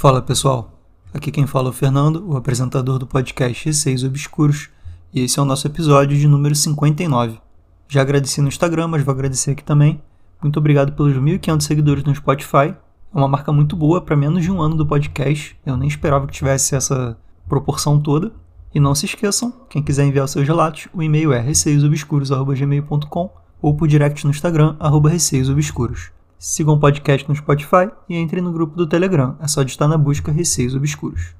[0.00, 0.80] Fala pessoal,
[1.12, 4.70] aqui quem fala é o Fernando, o apresentador do podcast Receios Obscuros,
[5.12, 7.38] e esse é o nosso episódio de número 59.
[7.86, 10.00] Já agradeci no Instagram, mas vou agradecer aqui também.
[10.40, 12.74] Muito obrigado pelos 1.500 seguidores no Spotify.
[12.74, 12.76] É
[13.12, 15.54] uma marca muito boa para menos de um ano do podcast.
[15.66, 17.14] Eu nem esperava que tivesse essa
[17.46, 18.32] proporção toda.
[18.74, 23.86] E não se esqueçam, quem quiser enviar seus relatos, o e-mail é receiosobscuros.gmail.com ou por
[23.86, 26.10] direct no Instagram, arroba receiosobscuros.
[26.42, 29.36] Sigam o podcast no Spotify e entrem no grupo do Telegram.
[29.40, 31.34] É só digitar na busca Receios Obscuros.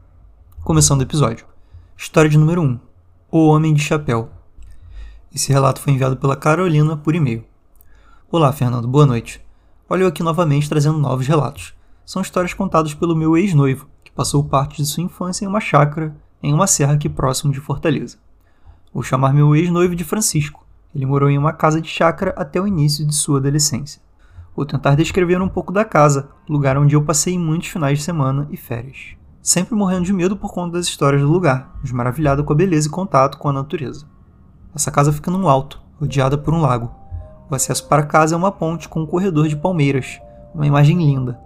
[0.63, 1.47] Começando o episódio.
[1.97, 2.79] História de número 1.
[3.31, 4.29] O Homem de Chapéu.
[5.35, 7.43] Esse relato foi enviado pela Carolina por e-mail.
[8.31, 8.87] Olá, Fernando.
[8.87, 9.41] Boa noite.
[9.89, 11.73] Olha eu aqui novamente trazendo novos relatos.
[12.05, 16.15] São histórias contadas pelo meu ex-noivo, que passou parte de sua infância em uma chácara
[16.43, 18.19] em uma serra aqui próximo de Fortaleza.
[18.93, 20.63] Vou chamar meu ex-noivo de Francisco.
[20.95, 24.10] Ele morou em uma casa de chácara até o início de sua adolescência.
[24.55, 28.49] Vou tentar descrever um pouco da casa, lugar onde eu passei muitos finais de semana
[28.51, 29.15] e férias.
[29.41, 32.89] Sempre morrendo de medo por conta das histórias do lugar, mas maravilhado com a beleza
[32.89, 34.05] e contato com a natureza.
[34.75, 36.91] Essa casa fica num alto, rodeada por um lago.
[37.49, 40.21] O acesso para casa é uma ponte com um corredor de palmeiras,
[40.55, 41.41] uma imagem linda.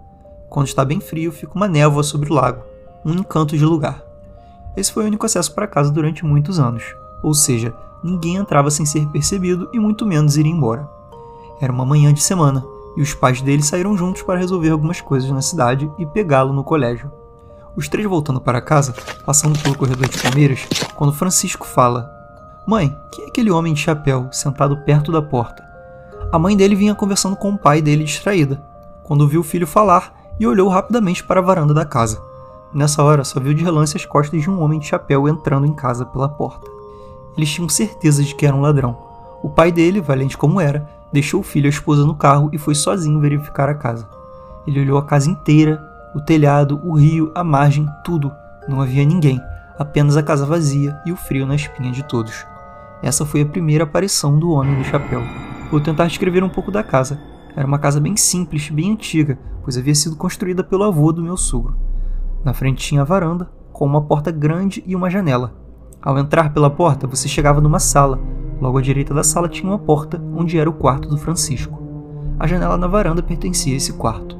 [0.51, 2.63] Quando está bem frio, fica uma névoa sobre o lago,
[3.05, 4.03] um encanto de lugar.
[4.77, 6.83] Esse foi o único acesso para casa durante muitos anos,
[7.23, 10.89] ou seja, ninguém entrava sem ser percebido e muito menos ir embora.
[11.61, 12.65] Era uma manhã de semana,
[12.97, 16.65] e os pais dele saíram juntos para resolver algumas coisas na cidade e pegá-lo no
[16.65, 17.11] colégio.
[17.77, 18.95] Os três voltando para casa,
[19.27, 22.09] passando pelo corredor de Palmeiras, quando Francisco fala:
[22.67, 25.65] Mãe, quem é aquele homem de chapéu sentado perto da porta?
[26.33, 28.63] A mãe dele vinha conversando com o pai dele distraída,
[29.03, 32.21] quando viu o filho falar e olhou rapidamente para a varanda da casa.
[32.73, 35.73] Nessa hora, só viu de relance as costas de um homem de chapéu entrando em
[35.73, 36.69] casa pela porta.
[37.37, 38.97] Eles tinham certeza de que era um ladrão.
[39.43, 42.59] O pai dele, valente como era, deixou o filho e a esposa no carro e
[42.59, 44.09] foi sozinho verificar a casa.
[44.67, 45.81] Ele olhou a casa inteira,
[46.13, 48.33] o telhado, o rio, a margem, tudo.
[48.69, 49.41] Não havia ninguém,
[49.79, 52.45] apenas a casa vazia e o frio na espinha de todos.
[53.01, 55.23] Essa foi a primeira aparição do Homem do Chapéu.
[55.71, 57.21] Vou tentar descrever um pouco da casa.
[57.57, 61.37] Era uma casa bem simples, bem antiga, pois havia sido construída pelo avô do meu
[61.37, 61.77] sogro.
[62.43, 65.55] Na frente tinha a varanda, com uma porta grande e uma janela.
[66.03, 68.19] Ao entrar pela porta, você chegava numa sala,
[68.61, 71.83] Logo à direita da sala tinha uma porta, onde era o quarto do Francisco.
[72.39, 74.39] A janela na varanda pertencia a esse quarto.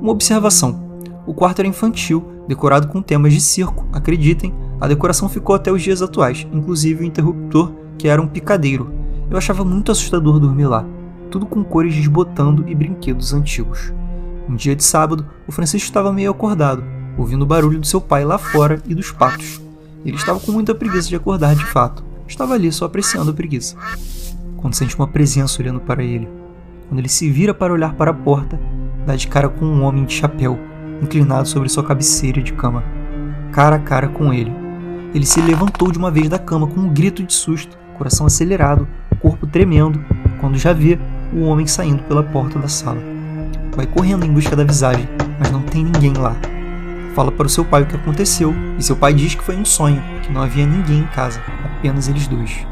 [0.00, 0.80] Uma observação:
[1.26, 3.86] o quarto era infantil, decorado com temas de circo.
[3.92, 8.90] Acreditem, a decoração ficou até os dias atuais, inclusive o interruptor, que era um picadeiro.
[9.30, 10.84] Eu achava muito assustador dormir lá,
[11.30, 13.92] tudo com cores desbotando e brinquedos antigos.
[14.48, 16.82] Um dia de sábado, o Francisco estava meio acordado,
[17.18, 19.60] ouvindo o barulho do seu pai lá fora e dos patos.
[20.04, 23.76] Ele estava com muita preguiça de acordar de fato estava ali só apreciando a preguiça.
[24.56, 26.28] Quando sente uma presença olhando para ele,
[26.88, 28.60] quando ele se vira para olhar para a porta,
[29.06, 30.58] dá de cara com um homem de chapéu,
[31.02, 32.84] inclinado sobre sua cabeceira de cama,
[33.52, 34.52] cara a cara com ele.
[35.14, 38.86] Ele se levantou de uma vez da cama com um grito de susto, coração acelerado,
[39.20, 40.04] corpo tremendo,
[40.40, 40.98] quando já vê
[41.32, 43.00] o homem saindo pela porta da sala.
[43.74, 46.36] Vai correndo em busca da visagem, mas não tem ninguém lá.
[47.14, 49.64] Fala para o seu pai o que aconteceu, e seu pai diz que foi um
[49.64, 51.40] sonho, que não havia ninguém em casa,
[51.78, 52.66] apenas eles dois.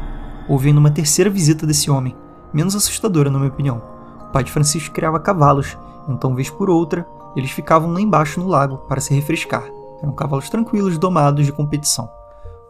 [0.49, 2.15] Houve uma terceira visita desse homem,
[2.53, 3.81] menos assustadora na minha opinião.
[4.21, 5.77] O pai de Francisco criava cavalos,
[6.09, 9.63] então vez por outra, eles ficavam lá embaixo no lago para se refrescar.
[10.03, 12.09] Eram cavalos tranquilos, domados de competição.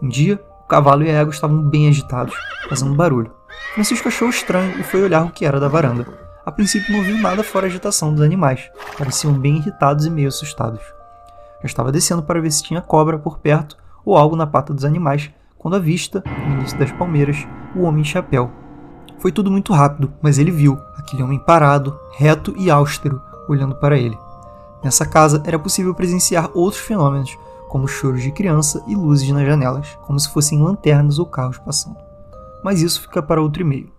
[0.02, 2.36] Um dia, o cavalo e a égua estavam bem agitados,
[2.70, 3.32] fazendo barulho.
[3.74, 6.06] Francisco achou estranho e foi olhar o que era da varanda.
[6.46, 10.28] A princípio não viu nada fora a agitação dos animais, pareciam bem irritados e meio
[10.28, 10.82] assustados.
[11.62, 14.86] Já estava descendo para ver se tinha cobra por perto ou algo na pata dos
[14.86, 18.52] animais, quando avista, no início das palmeiras, o homem chapéu.
[19.20, 23.98] Foi tudo muito rápido, mas ele viu aquele homem parado, reto e austero, olhando para
[23.98, 24.18] ele.
[24.84, 29.98] Nessa casa era possível presenciar outros fenômenos, como choros de criança e luzes nas janelas,
[30.06, 31.98] como se fossem lanternas ou carros passando.
[32.64, 33.92] Mas isso fica para outro e-mail.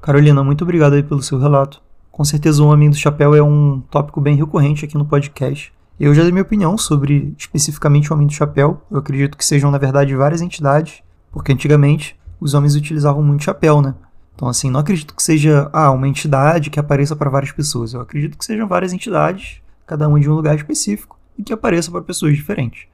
[0.00, 1.82] Carolina, muito obrigado pelo seu relato.
[2.10, 5.72] Com certeza o Homem do Chapéu é um tópico bem recorrente aqui no podcast.
[5.98, 8.82] Eu já dei minha opinião sobre especificamente o Homem do Chapéu.
[8.90, 13.80] Eu acredito que sejam, na verdade, várias entidades, porque antigamente os homens utilizavam muito chapéu,
[13.80, 13.94] né?
[14.34, 17.94] Então, assim, não acredito que seja ah, uma entidade que apareça para várias pessoas.
[17.94, 21.92] Eu acredito que sejam várias entidades, cada uma de um lugar específico, e que apareça
[21.92, 22.86] para pessoas diferentes.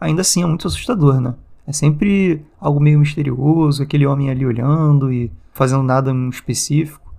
[0.00, 1.34] Ainda assim, é muito assustador, né?
[1.64, 7.12] É sempre algo meio misterioso, aquele homem ali olhando e fazendo nada em específico.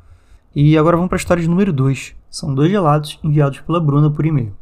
[0.53, 2.13] E agora vamos para a história de número 2.
[2.29, 4.58] São dois relatos enviados pela Bruna por e-mail.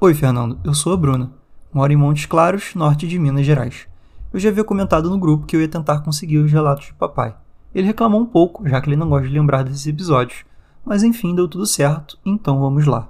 [0.00, 1.30] Oi, Fernando, eu sou a Bruna.
[1.72, 3.86] Moro em Montes Claros, norte de Minas Gerais.
[4.32, 7.34] Eu já havia comentado no grupo que eu ia tentar conseguir os relatos de papai.
[7.72, 10.44] Ele reclamou um pouco, já que ele não gosta de lembrar desses episódios.
[10.84, 13.08] Mas enfim, deu tudo certo, então vamos lá.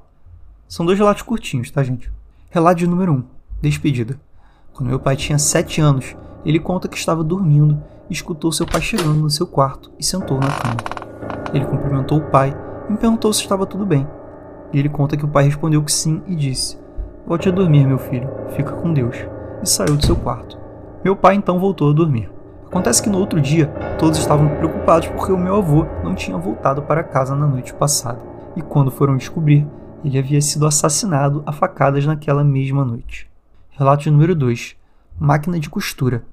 [0.68, 2.12] São dois relatos curtinhos, tá, gente?
[2.50, 3.24] Relato número 1.
[3.62, 4.20] Despedida.
[4.74, 6.14] Quando meu pai tinha 7 anos,
[6.44, 10.38] ele conta que estava dormindo e escutou seu pai chegando no seu quarto e sentou
[10.38, 10.76] na cama.
[11.52, 12.54] Ele cumprimentou o pai
[12.88, 14.06] e me perguntou se estava tudo bem.
[14.74, 16.76] E ele conta que o pai respondeu que sim e disse:
[17.24, 19.16] Volte a dormir, meu filho, fica com Deus.
[19.62, 20.58] E saiu do seu quarto.
[21.04, 22.28] Meu pai então voltou a dormir.
[22.66, 23.68] Acontece que no outro dia,
[24.00, 28.18] todos estavam preocupados porque o meu avô não tinha voltado para casa na noite passada.
[28.56, 29.64] E quando foram descobrir,
[30.04, 33.30] ele havia sido assassinado a facadas naquela mesma noite.
[33.70, 34.74] Relato número 2:
[35.20, 36.24] Máquina de costura.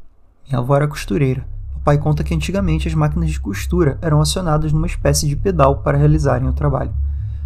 [0.48, 1.46] Minha avó era costureira.
[1.76, 5.98] Papai conta que antigamente as máquinas de costura eram acionadas numa espécie de pedal para
[5.98, 6.92] realizarem o trabalho.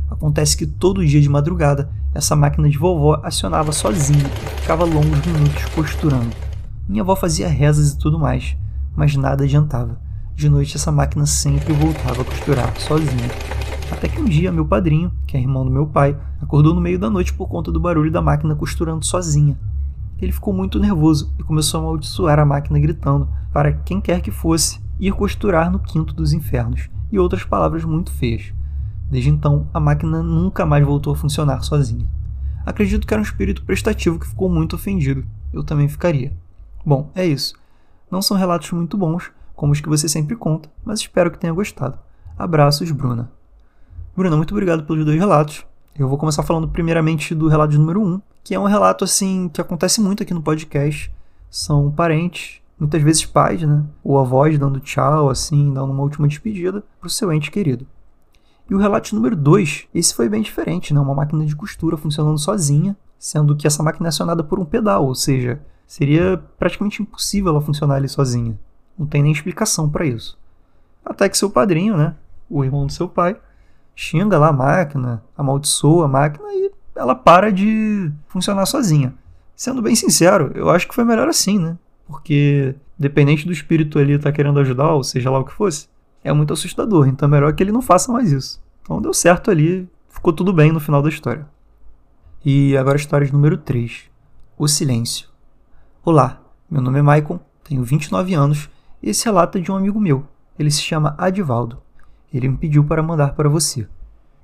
[0.10, 5.25] Acontece que todo dia de madrugada, essa máquina de vovó acionava sozinha e ficava longos
[5.25, 6.36] minutos costurando.
[6.88, 8.56] Minha avó fazia rezas e tudo mais,
[8.96, 10.00] mas nada adiantava.
[10.36, 13.30] De noite essa máquina sempre voltava a costurar sozinha.
[13.92, 17.00] Até que um dia meu padrinho, que é irmão do meu pai, acordou no meio
[17.00, 19.57] da noite por conta do barulho da máquina costurando sozinha.
[20.22, 24.31] Ele ficou muito nervoso e começou a amaldiçoar a máquina gritando para quem quer que
[24.31, 28.55] fosse ir costurar no quinto dos infernos e outras palavras muito feias.
[29.10, 32.07] Desde então, a máquina nunca mais voltou a funcionar sozinha.
[32.66, 35.25] Acredito que era um espírito prestativo que ficou muito ofendido.
[35.54, 36.34] Eu também ficaria.
[36.86, 37.56] Bom, é isso.
[38.10, 41.54] Não são relatos muito bons, como os que você sempre conta, mas espero que tenha
[41.54, 41.98] gostado.
[42.38, 43.31] Abraços, Bruna.
[44.16, 45.66] Bruna, muito obrigado pelos dois relatos.
[45.98, 49.50] Eu vou começar falando primeiramente do relato número 1, um, que é um relato assim
[49.50, 51.12] que acontece muito aqui no podcast.
[51.50, 53.84] São parentes, muitas vezes pais, né?
[54.04, 57.88] Ou avós dando tchau, assim, dando uma última despedida pro seu ente querido.
[58.69, 61.00] E o relato número 2, esse foi bem diferente, né?
[61.00, 65.06] Uma máquina de costura funcionando sozinha, sendo que essa máquina é acionada por um pedal,
[65.06, 68.57] ou seja, seria praticamente impossível ela funcionar ali sozinha.
[68.97, 70.38] Não tem nem explicação para isso.
[71.06, 72.15] Até que seu padrinho, né?
[72.50, 73.38] O irmão do seu pai,
[73.95, 79.13] xinga lá a máquina, amaldiçoa a máquina e ela para de funcionar sozinha.
[79.56, 81.77] Sendo bem sincero, eu acho que foi melhor assim, né?
[82.07, 85.88] Porque, dependente do espírito ali tá querendo ajudar, ou seja lá o que fosse,
[86.25, 87.07] é muito assustador.
[87.07, 88.62] Então é melhor que ele não faça mais isso.
[88.81, 91.48] Então deu certo ali, ficou tudo bem no final da história.
[92.44, 94.06] E agora a história de número 3.
[94.57, 95.30] O silêncio.
[96.04, 98.69] Olá, meu nome é Maicon, tenho 29 anos
[99.01, 100.25] e esse relato é de um amigo meu.
[100.57, 101.77] Ele se chama Adivaldo.
[102.33, 103.88] Ele me pediu para mandar para você.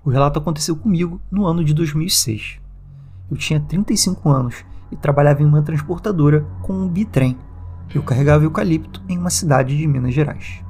[0.03, 2.59] O relato aconteceu comigo no ano de 2006.
[3.29, 7.37] Eu tinha 35 anos e trabalhava em uma transportadora com um bitrem.
[7.93, 10.63] Eu carregava eucalipto em uma cidade de Minas Gerais.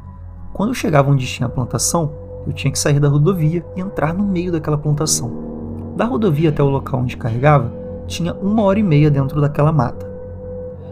[0.62, 2.12] Quando eu chegava onde tinha a plantação,
[2.46, 5.32] eu tinha que sair da rodovia e entrar no meio daquela plantação.
[5.98, 7.74] Da rodovia até o local onde carregava,
[8.06, 10.08] tinha uma hora e meia dentro daquela mata.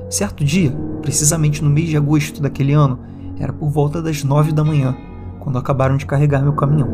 [0.10, 0.72] Certo dia,
[1.04, 2.98] precisamente no mês de agosto daquele ano,
[3.40, 4.98] era por volta das nove da manhã,
[5.40, 6.90] quando acabaram de carregar meu caminhão.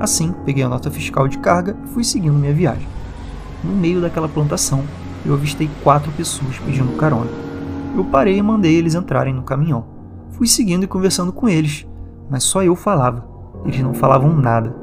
[0.00, 2.88] Assim, peguei a nota fiscal de carga e fui seguindo minha viagem.
[3.62, 4.82] No meio daquela plantação,
[5.26, 7.30] eu avistei quatro pessoas pedindo carona.
[7.94, 9.84] Eu parei e mandei eles entrarem no caminhão.
[10.30, 11.86] Fui seguindo e conversando com eles,
[12.30, 13.26] mas só eu falava.
[13.64, 14.74] Eles não falavam nada.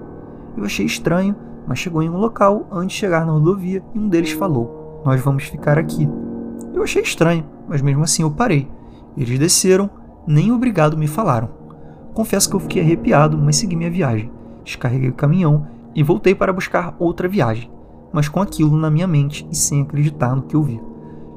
[0.57, 1.35] Eu achei estranho,
[1.67, 5.21] mas chegou em um local antes de chegar na rodovia e um deles falou: Nós
[5.21, 6.09] vamos ficar aqui.
[6.73, 8.69] Eu achei estranho, mas mesmo assim eu parei.
[9.17, 9.89] Eles desceram,
[10.27, 11.49] nem obrigado me falaram.
[12.13, 14.31] Confesso que eu fiquei arrepiado, mas segui minha viagem.
[14.63, 17.71] Descarreguei o caminhão e voltei para buscar outra viagem,
[18.11, 20.81] mas com aquilo na minha mente e sem acreditar no que eu vi.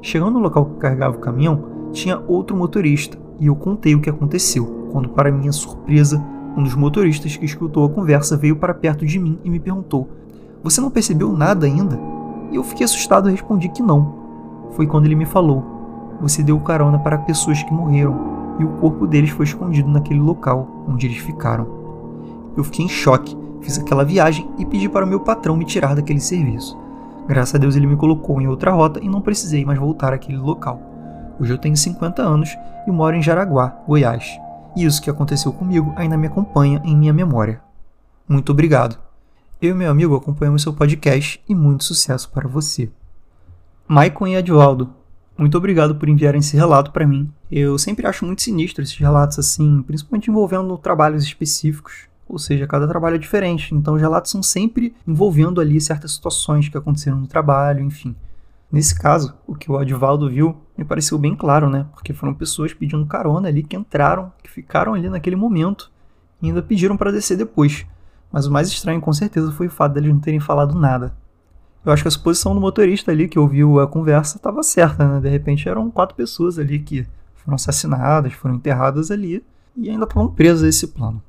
[0.01, 4.09] Chegando no local que carregava o caminhão, tinha outro motorista e eu contei o que
[4.09, 6.23] aconteceu, quando, para minha surpresa,
[6.57, 10.09] um dos motoristas que escutou a conversa veio para perto de mim e me perguntou:
[10.63, 11.99] Você não percebeu nada ainda?
[12.51, 14.13] E eu fiquei assustado e respondi que não.
[14.71, 15.63] Foi quando ele me falou:
[16.21, 20.85] Você deu carona para pessoas que morreram e o corpo deles foi escondido naquele local
[20.87, 21.67] onde eles ficaram.
[22.57, 25.95] Eu fiquei em choque, fiz aquela viagem e pedi para o meu patrão me tirar
[25.95, 26.77] daquele serviço.
[27.27, 30.37] Graças a Deus ele me colocou em outra rota e não precisei mais voltar àquele
[30.37, 30.81] local.
[31.39, 34.48] Hoje eu tenho 50 anos e moro em Jaraguá, Goiás.
[34.75, 37.61] E isso que aconteceu comigo ainda me acompanha em minha memória.
[38.27, 38.99] Muito obrigado.
[39.61, 42.89] Eu e meu amigo acompanhamos seu podcast e muito sucesso para você.
[43.87, 44.93] Maicon e Edvaldo,
[45.39, 47.31] muito obrigado por enviar esse relato para mim.
[47.49, 52.09] Eu sempre acho muito sinistro esses relatos assim, principalmente envolvendo trabalhos específicos.
[52.27, 56.69] Ou seja, cada trabalho é diferente, então os relatos são sempre envolvendo ali certas situações
[56.69, 58.15] que aconteceram no trabalho, enfim.
[58.71, 61.87] Nesse caso, o que o Advaldo viu me pareceu bem claro, né?
[61.91, 65.91] Porque foram pessoas pedindo carona ali que entraram, que ficaram ali naquele momento
[66.41, 67.85] e ainda pediram para descer depois.
[68.31, 71.15] Mas o mais estranho, com certeza, foi o fato deles não terem falado nada.
[71.83, 75.19] Eu acho que a suposição do motorista ali que ouviu a conversa estava certa, né?
[75.19, 79.43] De repente eram quatro pessoas ali que foram assassinadas, foram enterradas ali
[79.75, 81.23] e ainda estavam presas a esse plano.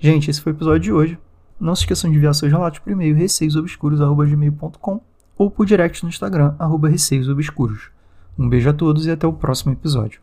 [0.00, 1.18] Gente, esse foi o episódio de hoje.
[1.60, 5.00] Não se esqueçam de enviar seus relatos por e-mail receiosobscuros.gmail.com
[5.38, 7.90] ou por direct no Instagram, arroba receios obscuros.
[8.36, 10.20] Um beijo a todos e até o próximo episódio.